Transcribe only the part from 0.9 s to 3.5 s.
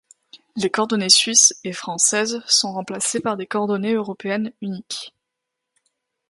suisses et françaises sont remplacées par des